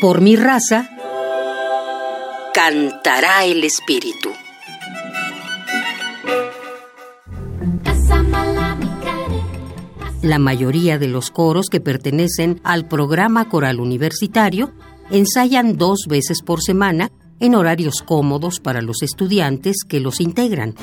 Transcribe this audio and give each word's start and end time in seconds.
Por 0.00 0.20
mi 0.20 0.36
raza, 0.36 0.88
cantará 2.52 3.44
el 3.44 3.64
espíritu. 3.64 4.30
La 10.22 10.38
mayoría 10.38 10.98
de 10.98 11.08
los 11.08 11.30
coros 11.30 11.66
que 11.70 11.80
pertenecen 11.80 12.60
al 12.64 12.88
programa 12.88 13.48
coral 13.48 13.78
universitario 13.78 14.72
ensayan 15.10 15.76
dos 15.76 16.06
veces 16.08 16.42
por 16.42 16.62
semana 16.62 17.10
en 17.40 17.54
horarios 17.54 18.02
cómodos 18.02 18.60
para 18.60 18.82
los 18.82 19.02
estudiantes 19.02 19.84
que 19.86 20.00
los 20.00 20.20
integran. 20.20 20.74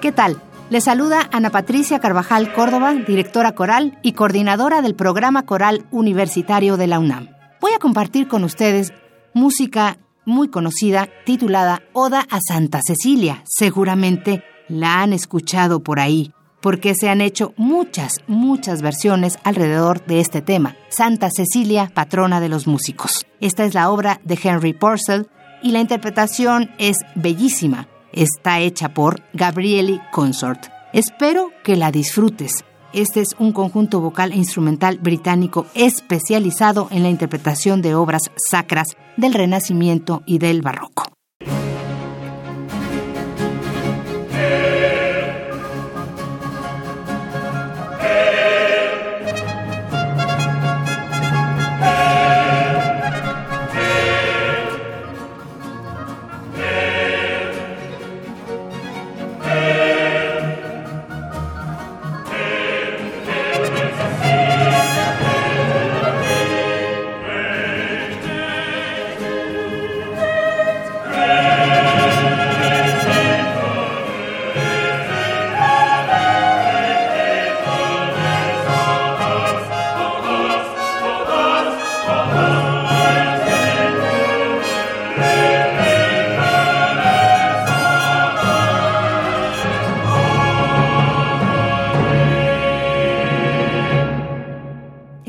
¿Qué 0.00 0.12
tal? 0.12 0.36
Les 0.72 0.84
saluda 0.84 1.28
Ana 1.32 1.50
Patricia 1.50 1.98
Carvajal 1.98 2.54
Córdoba, 2.54 2.94
directora 2.94 3.52
coral 3.52 3.98
y 4.00 4.12
coordinadora 4.12 4.80
del 4.80 4.94
programa 4.94 5.44
coral 5.44 5.84
universitario 5.90 6.78
de 6.78 6.86
la 6.86 6.98
UNAM. 6.98 7.28
Voy 7.60 7.72
a 7.74 7.78
compartir 7.78 8.26
con 8.26 8.42
ustedes 8.42 8.90
música 9.34 9.98
muy 10.24 10.48
conocida 10.48 11.10
titulada 11.26 11.82
Oda 11.92 12.24
a 12.30 12.40
Santa 12.40 12.80
Cecilia. 12.82 13.42
Seguramente 13.44 14.44
la 14.66 15.02
han 15.02 15.12
escuchado 15.12 15.80
por 15.80 16.00
ahí, 16.00 16.32
porque 16.62 16.94
se 16.94 17.10
han 17.10 17.20
hecho 17.20 17.52
muchas, 17.58 18.20
muchas 18.26 18.80
versiones 18.80 19.36
alrededor 19.44 20.02
de 20.06 20.20
este 20.20 20.40
tema. 20.40 20.74
Santa 20.88 21.28
Cecilia, 21.30 21.92
patrona 21.92 22.40
de 22.40 22.48
los 22.48 22.66
músicos. 22.66 23.26
Esta 23.40 23.66
es 23.66 23.74
la 23.74 23.90
obra 23.90 24.22
de 24.24 24.38
Henry 24.42 24.72
Purcell 24.72 25.26
y 25.62 25.72
la 25.72 25.80
interpretación 25.80 26.70
es 26.78 26.96
bellísima. 27.14 27.88
Está 28.12 28.60
hecha 28.60 28.92
por 28.92 29.22
Gabrieli 29.32 30.00
Consort. 30.10 30.66
Espero 30.92 31.50
que 31.64 31.76
la 31.76 31.90
disfrutes. 31.90 32.64
Este 32.92 33.20
es 33.20 33.28
un 33.38 33.52
conjunto 33.52 34.00
vocal 34.00 34.32
e 34.32 34.36
instrumental 34.36 34.98
británico 34.98 35.66
especializado 35.74 36.88
en 36.90 37.02
la 37.02 37.08
interpretación 37.08 37.80
de 37.80 37.94
obras 37.94 38.22
sacras 38.36 38.88
del 39.16 39.32
Renacimiento 39.32 40.22
y 40.26 40.38
del 40.38 40.60
Barroco. 40.60 41.11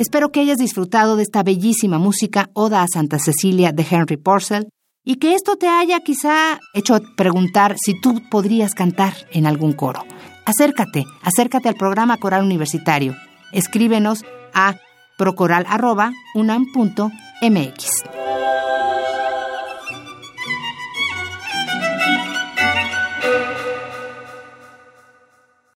Espero 0.04 0.34
que 0.34 0.42
hayas 0.42 0.58
disfrutado 0.58 1.16
de 1.16 1.24
esta 1.24 1.44
bellísima 1.44 1.98
música 1.98 2.50
Oda 2.52 2.82
a 2.82 2.88
Santa 2.94 3.20
Cecilia 3.20 3.72
de 3.72 3.88
Henry 3.90 4.18
Purcell 4.18 4.68
y 5.06 5.16
que 5.16 5.34
esto 5.34 5.56
te 5.56 5.70
haya 5.70 6.02
quizá 6.02 6.60
hecho 6.74 7.00
preguntar 7.16 7.78
si 7.82 8.02
tú 8.02 8.22
podrías 8.30 8.76
cantar 8.76 9.14
en 9.32 9.48
algún 9.48 9.72
coro. 9.72 10.04
Acércate, 10.44 11.06
acércate 11.22 11.70
al 11.70 11.76
programa 11.76 12.18
coral 12.18 12.44
universitario. 12.44 13.16
Escríbenos 13.54 14.26
a 14.54 14.76
procoral.unam.mx. 15.18 18.13